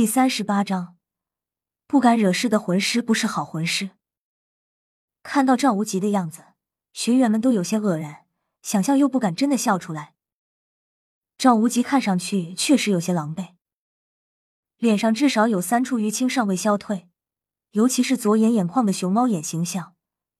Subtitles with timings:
[0.00, 0.96] 第三十八章，
[1.86, 3.90] 不敢惹事的魂师不是好魂师。
[5.22, 6.54] 看到赵无极的样子，
[6.94, 8.24] 学员们都有些愕然，
[8.62, 10.14] 想笑又不敢真的笑出来。
[11.36, 13.56] 赵无极看上去确实有些狼狈，
[14.78, 17.10] 脸上至少有三处淤青尚未消退，
[17.72, 19.94] 尤其是左眼眼眶的熊猫眼形象，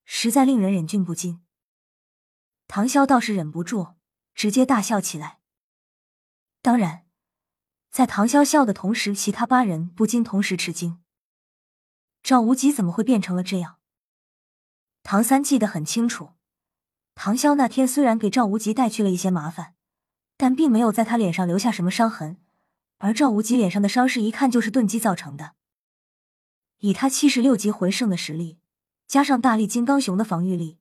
[0.07, 1.45] 实在令人忍俊不禁。
[2.67, 3.97] 唐潇倒是忍不住，
[4.35, 5.41] 直接大笑起来。
[6.63, 7.10] 当然。
[7.91, 11.02] 在唐潇笑的同时，其他八人不禁同时吃惊：
[12.22, 13.79] 赵无极怎么会变成了这样？
[15.03, 16.34] 唐三记得很清楚，
[17.17, 19.75] 唐潇那天虽然给赵无极带去了一些麻烦，
[20.36, 22.40] 但并没有在他脸上留下什么伤痕，
[22.98, 25.57] 而赵无极脸上的伤势一看就是钝击造成的。
[26.79, 28.61] 以他七十六级魂圣的实力，
[29.09, 30.79] 加上大力金刚熊的防御力，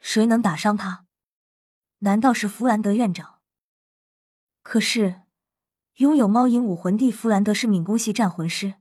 [0.00, 1.06] 谁能打伤他？
[2.00, 3.38] 难道是弗兰德院长？
[4.62, 5.25] 可是。
[5.96, 8.74] 拥有猫影武魂帝弗兰德是敏攻系战魂师，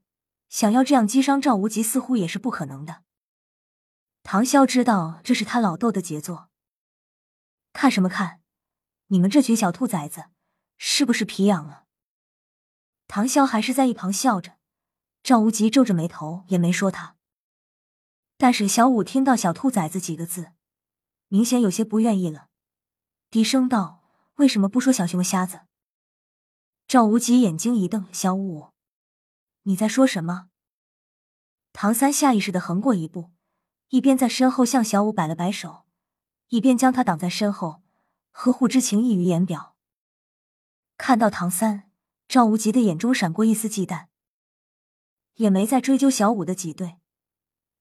[0.50, 3.04] 想要这样击伤赵无极似乎也是不可能的。
[4.21, 6.49] 唐潇知道这是他老豆的杰作，
[7.71, 8.41] 看什么看？
[9.08, 10.26] 你们这群小兔崽子
[10.77, 11.86] 是不是皮痒了？
[13.08, 14.58] 唐潇还是在一旁笑着，
[15.24, 17.16] 赵无极皱着眉头也没说他。
[18.36, 20.52] 但是小五听到“小兔崽子”几个字，
[21.30, 22.49] 明显有些不愿意了，
[23.30, 24.04] 低声道
[24.36, 25.62] ：“为什么不说小熊瞎子？”
[26.96, 28.70] 赵无极眼睛一瞪：“小五，
[29.63, 30.48] 你在说什么？”
[31.74, 33.34] 唐三下意识的横过一步，
[33.90, 35.85] 一边在身后向小五摆了摆手，
[36.48, 37.84] 一边将他挡在身后，
[38.32, 39.76] 呵护之情溢于言表。
[40.96, 41.91] 看到唐三，
[42.29, 44.07] 赵无极的眼中闪过一丝忌惮，
[45.34, 46.96] 也没再追究小五的挤兑，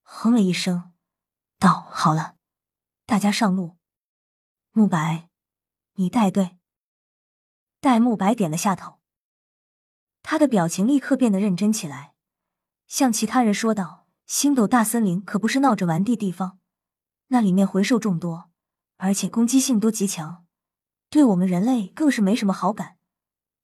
[0.02, 0.92] 哼了一声，
[1.60, 2.34] 道：“好了，
[3.06, 3.76] 大家上路。
[4.72, 5.28] 慕白，
[5.92, 6.58] 你带队。”
[7.78, 8.98] 戴沐白点了下头，
[10.24, 12.14] 他的表情立刻变得认真起来，
[12.86, 16.58] 向其他人说道：“星斗大森林可不是闹着玩的地方，
[17.28, 18.50] 那里面魂兽众多，
[18.96, 20.46] 而且攻击性都极强，
[21.10, 22.96] 对我们人类更是没什么好感，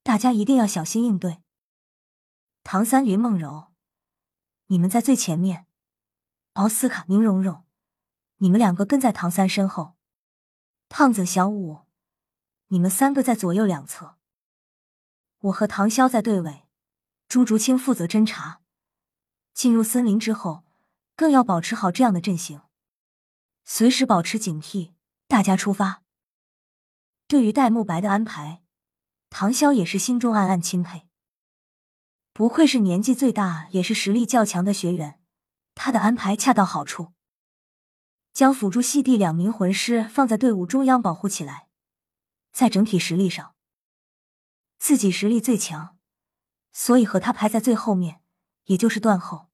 [0.03, 1.39] 大家一定要小心应对。”
[2.63, 3.71] 唐三、云梦柔，
[4.67, 5.65] 你们在最前面；
[6.53, 7.65] 奥斯卡、宁荣荣，
[8.37, 9.95] 你们两个跟在唐三身后；
[10.87, 11.79] 胖子、小五。
[12.67, 14.15] 你们三个在左右两侧，
[15.41, 16.67] 我和唐潇在队尾，
[17.27, 18.61] 朱竹清负责侦查。
[19.53, 20.63] 进入森林之后，
[21.15, 22.61] 更要保持好这样的阵型，
[23.63, 24.93] 随时保持警惕。
[25.27, 26.03] 大家出发。
[27.25, 28.61] 对于戴沐白的安排，
[29.29, 31.07] 唐潇也是心中暗暗钦佩。
[32.33, 35.21] 不愧是年纪最大也是实力较强的学员，
[35.73, 37.13] 他的安排恰到好处，
[38.33, 41.69] 将辅助系地两名魂师放在队伍中央保护起来。
[42.51, 43.50] 在整体实力上，
[44.81, 45.95] 自己实力最强，
[46.73, 48.19] 所以和他排在最后面，
[48.65, 49.51] 也就是断后。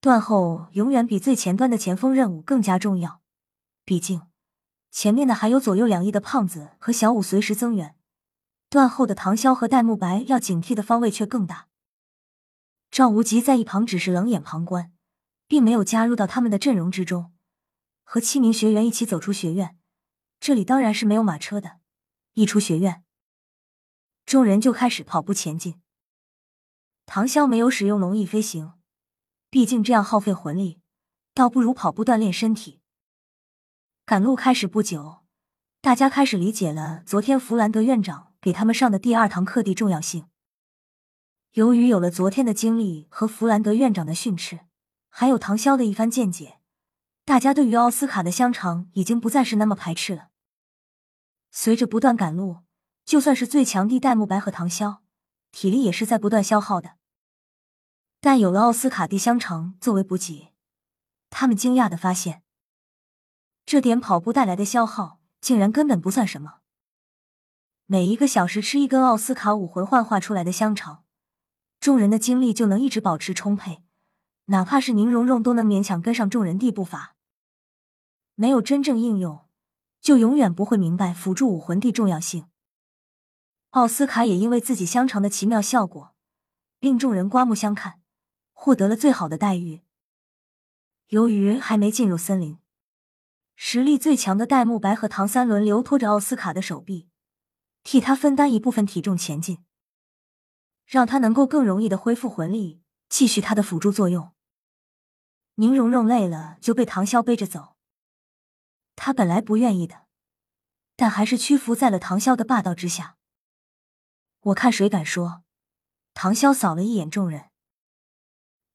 [0.00, 3.20] 断后永远比最前端的前锋任务更加重要，
[3.84, 4.22] 毕竟
[4.90, 7.96] 前面的还有左右两翼的胖子和小五随时增援，
[8.70, 11.68] 断后的唐潇和戴沐白要警惕的方位却更大。
[12.90, 14.90] 赵无极在一旁只是冷眼旁观，
[15.46, 17.34] 并没有加入到他们的阵容之中，
[18.04, 19.76] 和七名学员一起走出学院。
[20.40, 21.80] 这里当然是没有马车的。
[22.32, 23.04] 一出学院，
[24.28, 25.80] 众人就开始跑步前进。
[27.06, 28.74] 唐潇没有使用龙翼飞行，
[29.48, 30.82] 毕竟这样耗费魂力，
[31.32, 32.82] 倒不如跑步锻炼身体。
[34.04, 35.20] 赶路开始不久，
[35.80, 40.26] 大家开始理解了昨天弗兰德院长给他们上的第二堂课的重要性。
[41.52, 44.60] 由于有了昨天的经历和弗兰德院长的训斥，
[45.08, 46.58] 还有唐潇的一番见解。
[47.24, 50.28] 大家对于奥斯卡的香肠已经不再是那么排斥了。
[51.50, 52.58] 随着不断赶路，
[53.08, 54.98] 就算是最强的戴沐白和唐潇，
[55.50, 56.96] 体力也是在不断消耗的。
[58.20, 60.52] 但有了奥斯卡的香肠作为补给，
[61.30, 62.42] 他们惊讶的发现，
[63.64, 66.58] 这点跑步带来的消耗竟然根本不算什么。
[67.86, 71.04] 每一个小时吃一根奥斯卡武魂幻化出来的香肠，
[71.80, 73.82] 众人的精力就能一直保持充沛，
[74.46, 77.16] 哪怕是宁荣荣都能勉强跟上众人的步伐。
[78.34, 79.46] 没有真正应用，
[80.02, 82.44] 就永远不会明白辅助武魂的重要性。
[83.70, 86.14] 奥斯卡也因为自己香肠的奇妙效果，
[86.80, 88.00] 令众人刮目相看，
[88.52, 89.82] 获得了最好的待遇。
[91.08, 92.58] 由于还没进入森林，
[93.56, 97.10] 实力最强的戴沐白和唐三轮流拖着奥斯卡的手臂，
[97.82, 99.62] 替他分担一部分体重前进，
[100.86, 104.32] 让他能够更容易的恢复魂力，继续他的辅助作用。
[105.56, 107.76] 宁荣荣累了，就被唐潇背着走。
[108.96, 110.06] 他本来不愿意的，
[110.96, 113.17] 但还是屈服在了唐潇的霸道之下。
[114.48, 115.42] 我看谁敢说，
[116.14, 117.50] 唐潇扫了一眼众人，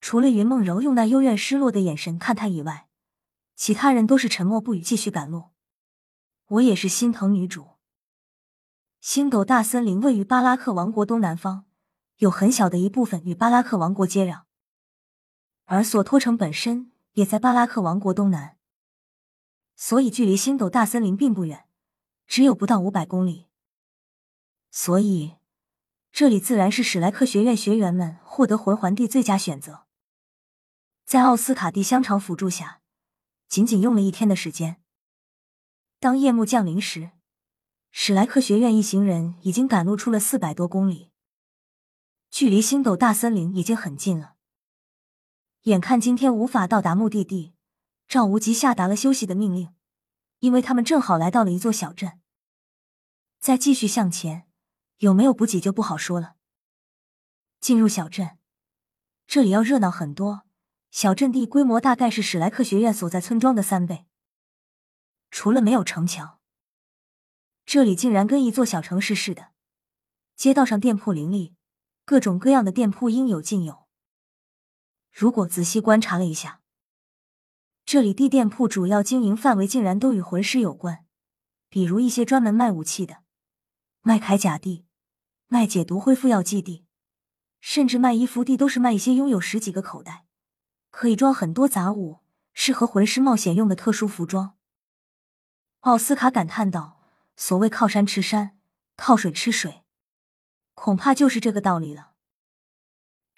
[0.02, 2.90] 除了云梦柔用那幽怨失落的眼神看他以外，
[3.56, 5.52] 其他人都是沉默不语，继续赶路。
[6.46, 7.72] 我也是心疼女主。
[9.00, 11.66] 星斗大森林位于巴拉克王国东南方，
[12.18, 14.44] 有很小的一部分与巴拉克王国接壤，
[15.64, 18.58] 而索托城本身也在巴拉克王国东南，
[19.76, 21.68] 所以距离星斗大森林并不远，
[22.28, 23.48] 只有不到五百公里。
[24.70, 25.38] 所以。
[26.14, 29.88] 这里自然是史莱克学院学员们获得魂环地最佳选择。
[31.06, 32.82] 在奥斯卡蒂香肠辅助下，
[33.48, 34.80] 仅仅用了一天的时间。
[36.00, 37.14] 当夜幕降临时，
[37.90, 41.10] 史莱克学院一行人已经赶路出了四百多公里，
[42.30, 44.36] 距离星斗大森林已经很近了。
[45.64, 47.56] 眼看今天无法到达目的地，
[48.08, 49.74] 赵无极下达了休息的命令，
[50.42, 52.20] 因为他们正好来到了一座小镇。
[53.40, 54.48] 再继续向前。
[54.98, 56.36] 有没有补给就不好说了。
[57.60, 58.38] 进入小镇，
[59.26, 60.44] 这里要热闹很多。
[60.92, 64.06] 小镇地规模大概是史莱克学院所在村庄的三倍。
[65.32, 66.40] 除了没有城墙，
[67.66, 69.52] 这里竟然跟一座小城市似的。
[70.36, 71.56] 街道上店铺林立，
[72.06, 73.88] 各种各样的店铺应有尽有。
[75.12, 76.62] 如果仔细观察了一下，
[77.86, 81.06] 这里地店铺主要经营范围竟然都与魂师有关，
[81.70, 83.23] 比如一些专门卖武器的，
[84.04, 84.86] 卖铠甲地。
[85.48, 86.84] 卖解毒恢复药剂地，
[87.62, 90.26] 甚至卖衣服地，都是卖一些拥有十几个口袋，
[90.90, 92.22] 可以装很多杂物，
[92.54, 94.58] 适合魂师冒险用的特殊服装。
[95.82, 97.00] 奥斯卡感叹道
[97.38, 98.58] ：“所谓靠山吃山，
[98.96, 99.84] 靠水吃水，
[100.74, 102.14] 恐怕就是这个道理了。”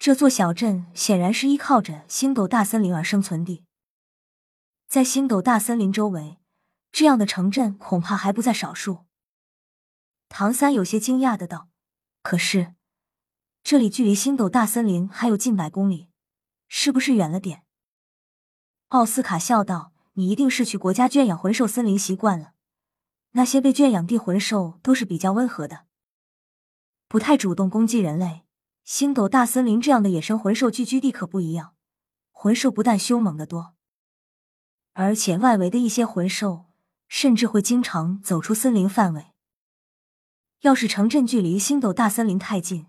[0.00, 3.62] 这座小镇显然是依靠着星斗大森林而生存的，
[4.88, 6.38] 在星斗大森林周围，
[6.90, 9.04] 这样的城镇恐怕还不在少数。
[10.28, 11.68] 唐三有些惊讶的道。
[12.22, 12.74] 可是，
[13.62, 16.08] 这里距离星斗大森林还有近百公里，
[16.68, 17.62] 是不是远了点？
[18.88, 22.52] 奥斯卡笑道：“你一定是去国家圈养魂兽森林习惯了。
[23.32, 25.86] 那些被圈养地魂兽都是比较温和的，
[27.06, 28.44] 不太主动攻击人类。
[28.82, 31.74] 星斗大森林这样的野生魂兽聚居地可不一样，
[32.30, 33.74] 魂兽不但凶猛的多，
[34.94, 36.66] 而且外围的一些魂兽
[37.08, 39.32] 甚至会经常走出森林范围。”
[40.60, 42.86] 要是城镇距离星斗大森林太近，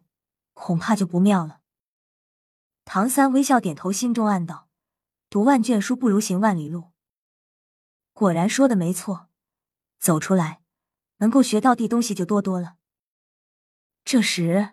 [0.53, 1.61] 恐怕就不妙了。
[2.85, 4.69] 唐三微笑点头，心中暗道
[5.29, 6.91] ：“读万卷书不如行万里路。”
[8.13, 9.29] 果然说的没错，
[9.99, 10.61] 走出来
[11.17, 12.77] 能够学到的东西就多多了。
[14.05, 14.71] 这时，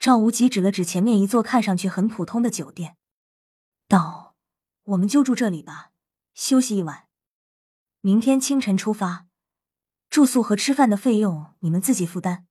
[0.00, 2.96] 赵无极指了指前面一座看上去很普通的酒店，
[3.86, 4.34] 道
[4.82, 5.92] ：“我们就住这里吧，
[6.34, 7.06] 休息一晚，
[8.00, 9.23] 明天清晨出发。”
[10.14, 12.46] 住宿和吃饭的费用你们自己负担。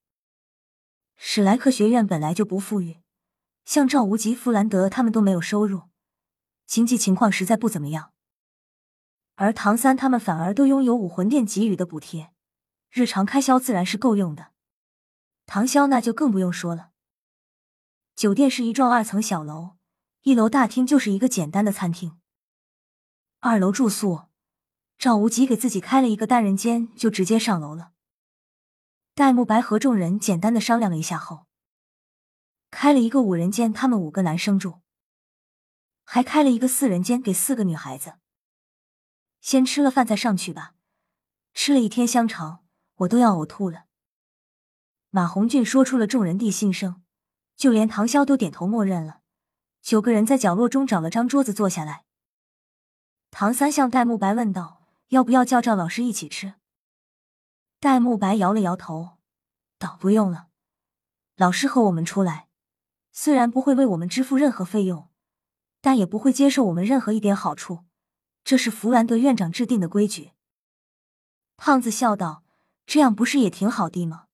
[1.15, 2.99] 史莱克学院本来就不富裕，
[3.63, 5.83] 像赵无极、弗兰德他们都没有收入，
[6.65, 8.11] 经济情况实在不怎么样。
[9.35, 12.33] 而唐三他们反而都拥有武魂殿给予的补贴，
[12.91, 14.51] 日常开销自然是够用的。
[15.45, 16.89] 唐潇那就更不用说了。
[18.13, 19.77] 酒店是一幢二层小楼，
[20.23, 22.19] 一楼大厅就是一个简单的餐厅，
[23.39, 24.23] 二楼住宿。
[25.03, 27.91] 赵无极给自己开了一个单人间，就直接上楼了。
[29.13, 31.45] 戴沐白和众人简单的商量了一下后，
[32.71, 34.79] 开了一个五人间，他们五个男生住，
[36.05, 38.13] 还开了一个四人间给四个女孩子。
[39.41, 40.75] 先吃了饭再上去吧，
[41.53, 42.63] 吃了一天香肠，
[42.99, 43.87] 我都要呕吐了。
[45.09, 47.03] 马红俊说出了众人的心声，
[47.57, 49.19] 就连唐潇都点头默认了。
[49.81, 52.05] 九个人在角落中找了张桌子坐下来。
[53.31, 54.82] 唐三向戴沐白问道。
[55.13, 56.55] 要不要叫赵老师一起吃？
[57.79, 59.19] 戴沐白摇了摇头，
[59.77, 60.47] 道：“不用了，
[61.35, 62.47] 老师和我们出来，
[63.11, 65.09] 虽然不会为我们支付任何费用，
[65.81, 67.85] 但也不会接受我们任何一点好处，
[68.43, 70.31] 这是弗兰德院长制定的规矩。”
[71.57, 72.43] 胖子笑道
[72.87, 74.25] ：“这样不是也挺好的吗？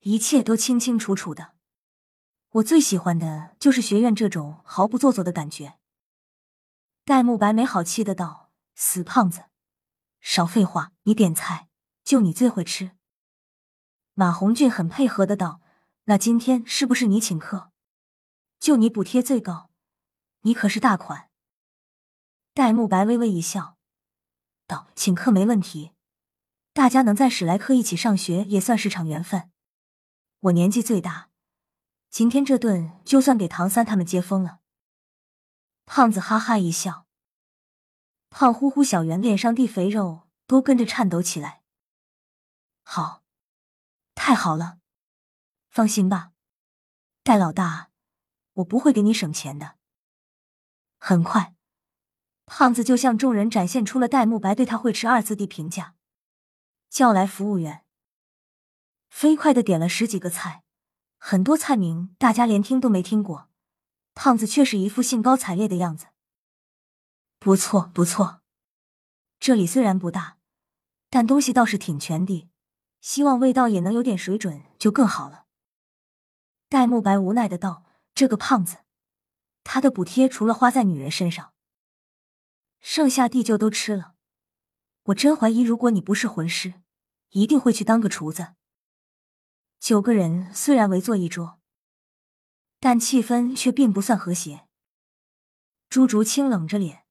[0.00, 1.52] 一切都清清楚楚的。
[2.52, 5.74] 我最喜欢的就是学院这种毫不做作的感觉。”
[7.04, 9.44] 戴沐白没好气的道：“死胖子！”
[10.22, 11.68] 少废话，你点菜，
[12.04, 12.92] 就你最会吃。
[14.14, 15.60] 马红俊很配合的道
[16.04, 17.72] ：“那今天是不是你请客？
[18.60, 19.70] 就你补贴最高，
[20.42, 21.28] 你可是大款。”
[22.54, 23.76] 戴沐白微微一笑，
[24.66, 25.90] 道：“请客没问题，
[26.72, 29.50] 大家能在史莱克一起上学也算是场缘分。
[30.40, 31.30] 我年纪最大，
[32.10, 34.60] 今天这顿就算给唐三他们接风了。”
[35.84, 37.06] 胖子哈哈一笑。
[38.34, 41.62] 胖乎乎小圆脸上的肥肉都跟着颤抖起来。
[42.82, 43.22] 好，
[44.14, 44.78] 太好了，
[45.68, 46.32] 放心吧，
[47.22, 47.90] 戴老大，
[48.54, 49.76] 我不会给你省钱的。
[50.96, 51.54] 很快，
[52.46, 55.94] 胖子就向众人展现出了戴沐白对他会吃二字的评价，
[56.88, 57.84] 叫来服务员，
[59.10, 60.64] 飞快的点了十几个菜，
[61.18, 63.50] 很多菜名大家连听都没听过，
[64.14, 66.06] 胖子却是一副兴高采烈的样子。
[67.42, 68.40] 不错，不错，
[69.40, 70.38] 这里虽然不大，
[71.10, 72.48] 但东西倒是挺全的，
[73.00, 75.46] 希望味道也能有点水准就更好了。
[76.68, 77.84] 戴沐白无奈的道
[78.14, 78.84] ：“这个胖子，
[79.64, 81.52] 他的补贴除了花在女人身上，
[82.78, 84.14] 剩下地就都吃了。
[85.06, 86.74] 我真怀疑，如果你不是魂师，
[87.30, 88.54] 一定会去当个厨子。”
[89.80, 91.58] 九个人虽然围坐一桌，
[92.78, 94.68] 但气氛却并不算和谐。
[95.88, 97.01] 朱竹清冷着脸，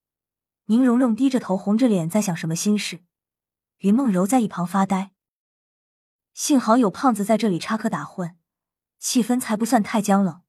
[0.65, 3.03] 宁荣荣低着头，红着脸在想什么心事。
[3.79, 5.11] 云梦柔在一旁发呆。
[6.33, 8.35] 幸好有胖子在这里插科打诨。
[8.99, 10.43] 气氛才不算太僵冷。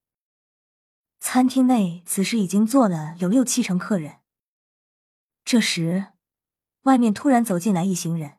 [1.21, 4.21] 餐厅内此时已经坐了有六七成客人。
[5.43, 6.09] 这时，
[6.83, 8.37] 外面突然走进来一行人，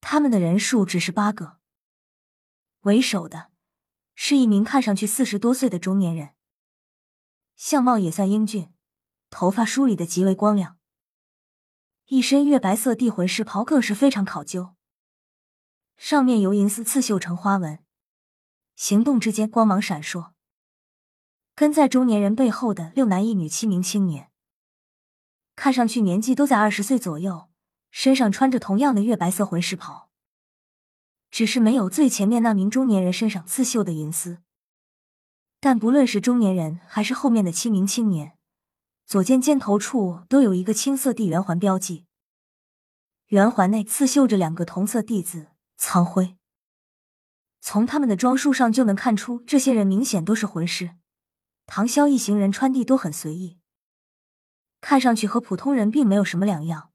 [0.00, 1.58] 他们的人数只是八个。
[2.80, 3.50] 为首的
[4.14, 6.30] 是一名看上去四十多岁的中年人，
[7.56, 8.72] 相貌也算英俊，
[9.30, 10.78] 头发梳理的极为光亮，
[12.06, 14.74] 一身月白色地魂师袍更是非常考究，
[15.96, 17.78] 上面由银丝刺绣成花纹。
[18.74, 20.30] 行动之间光芒闪烁，
[21.54, 24.30] 跟在中年人背后的六男一女七名青年，
[25.56, 27.50] 看上去年纪都在二十岁左右，
[27.90, 30.10] 身上穿着同样的月白色魂师袍，
[31.28, 34.38] 只是没有最前面那名中年人身上刺绣的银丝。
[35.58, 38.37] 但不论是中年人还是后面的七名青年，
[39.08, 42.04] 左肩肩头处都有一个青色地圆环标记，
[43.28, 45.46] 圆环内刺绣着两个同色地字
[45.78, 46.36] “苍辉”。
[47.62, 50.96] 从他们的装束上就能看出，这些人明显都是魂师。
[51.64, 53.58] 唐潇一行人穿地都很随意，
[54.82, 56.90] 看上去和普通人并没有什么两样。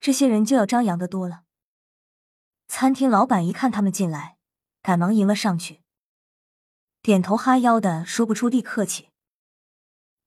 [0.00, 1.42] 这些人就要张扬的多了。
[2.68, 4.38] 餐厅老板一看他们进来，
[4.80, 5.82] 赶忙迎了上去，
[7.02, 9.09] 点头哈腰的说不出地客气。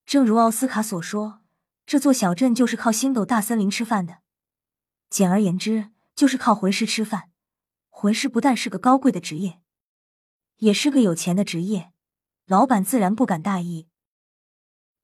[0.05, 1.41] 正如奥斯卡所说，
[1.85, 4.19] 这座小镇就是靠星斗大森林吃饭的，
[5.09, 7.29] 简而言之，就是靠魂师吃饭。
[7.89, 9.59] 魂师不但是个高贵的职业。
[10.57, 11.91] 也是个有钱的职业，
[12.45, 13.87] 老板自然不敢大意。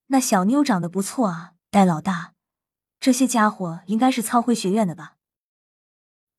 [0.07, 2.33] 那小妞长得不错啊，戴老大，
[2.99, 5.17] 这些家伙应该是操会学院的吧？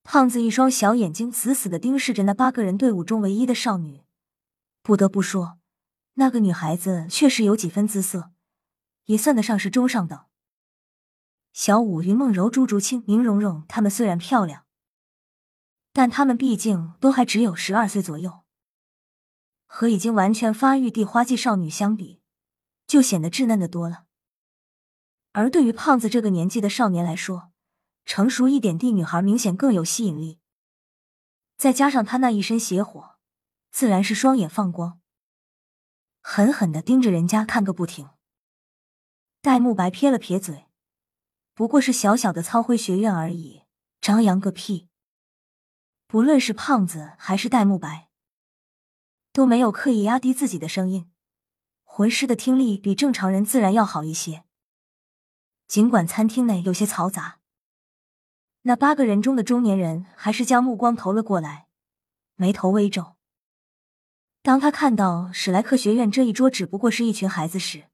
[0.03, 4.03] 胖子一双小眼睛死死的盯视着那八个人队伍中唯一的少女，
[4.83, 5.59] 不得不说，
[6.15, 8.31] 那个女孩子确实有几分姿色，
[9.07, 10.27] 也算得上是中上等。
[11.53, 14.65] 小舞、云梦柔、朱竹清、宁荣荣，她们虽然漂亮，
[15.93, 18.45] 但她们毕竟都还只有十二岁左右。
[19.67, 22.21] 和已经完全发育的花季少女相比，
[22.87, 24.05] 就显得稚嫩的多了。
[25.33, 27.53] 而对于胖子这个年纪的少年来说，
[28.05, 30.41] 成熟一点的女孩明显更有吸引力。
[31.57, 33.17] 再加上他那一身邪火，
[33.71, 35.01] 自然是双眼放光，
[36.21, 38.09] 狠狠的盯着人家看个不停。
[39.43, 40.67] 戴沐白撇了撇嘴，
[41.55, 43.63] 不过是小小的操辉学院而已，
[44.03, 44.89] 张扬个屁！
[46.07, 48.11] 不论是胖子还是戴沐白。
[49.33, 51.11] 都没有刻意压低自己的声音，
[51.85, 54.45] 魂师的听力比正常人自然要好一些。
[55.67, 57.39] 尽管餐厅内有些嘈杂，
[58.63, 61.69] 那八个人中的中年人还是将目光投了过来，
[62.35, 63.17] 眉头微皱。
[64.43, 67.85] 当他看到史莱克学院这一桌只不过是一群孩子时，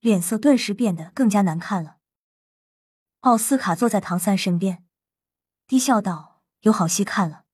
[0.00, 1.98] 脸色顿时变得更加难看了。
[3.20, 4.86] 奥斯卡坐在唐三身边，
[5.66, 7.44] 低笑道：“有好戏看了。”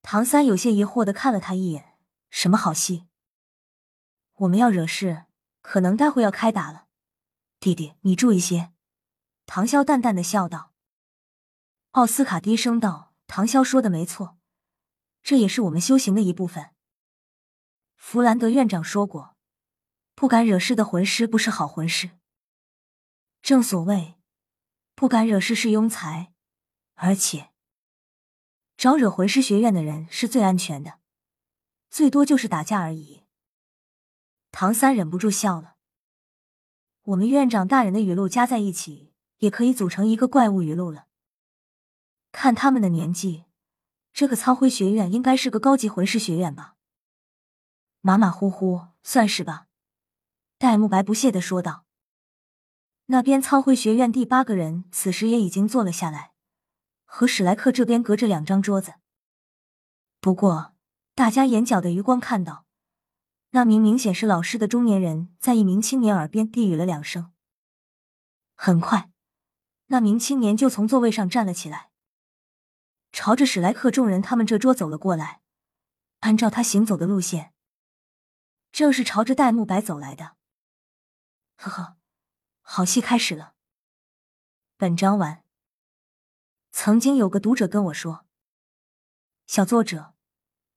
[0.00, 1.96] 唐三有些疑惑的看了他一眼
[2.30, 3.06] ：“什么好戏？
[4.34, 5.24] 我们要惹事，
[5.60, 6.86] 可能待会要开打了。
[7.58, 8.72] 弟弟，你注意些。”
[9.46, 10.72] 唐潇淡淡的笑道。
[11.92, 14.38] 奥斯卡低声道：“唐潇说的没错，
[15.22, 16.70] 这也是我们修行的一部分。
[17.96, 19.33] 弗兰德院长说过，
[20.14, 22.10] 不敢惹事的魂师不是好魂师。
[23.42, 24.14] 正所谓，
[24.94, 26.32] 不敢惹事是庸才，
[26.94, 27.50] 而且……”
[28.76, 31.00] 招惹魂师学院的人是最安全的，
[31.90, 33.22] 最多就是打架而已。
[34.50, 35.76] 唐三忍不住笑了。
[37.02, 41.06] 我们院长大人的语录加在一起，也可以组成一个怪物语录了。
[42.32, 43.44] 看他们的年纪，
[44.12, 46.76] 这个苍辉学院应该是个高级魂师学院吧？
[48.00, 49.68] 马马虎虎，算是吧。
[50.64, 51.84] 戴沐白不屑的说道。
[53.08, 56.32] 那边苍辉学院第八个人此时也已经坐了下来。
[57.04, 58.94] 和史莱克这边隔着两张桌子，
[60.22, 60.72] 不过
[61.14, 62.64] 大家眼角的余光看到，
[63.50, 67.30] 那名明显是老师的中年人在一名青年耳边低语了两声。
[68.54, 69.10] 很快，
[69.88, 71.90] 那名青年就从座位上站了起来，
[73.12, 75.42] 朝着史莱克众人他们这桌走了过来。
[76.20, 77.52] 按照他行走的路线，
[78.72, 80.36] 正是朝着戴沐白走来的。
[81.56, 81.96] 呵呵，
[82.62, 83.54] 好戏开始了。
[84.76, 85.44] 本章完。
[86.72, 88.26] 曾经有个读者跟我说
[89.46, 90.14] ：“小作者，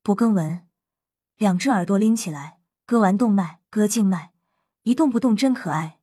[0.04, 0.68] 不更文，
[1.36, 4.34] 两只耳朵拎起来，割完动脉，割静脉，
[4.84, 6.00] 一动不动真可爱。”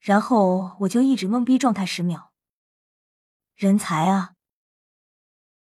[0.00, 2.32] 然后我就一直懵逼状态十秒。
[3.54, 4.31] 人才啊！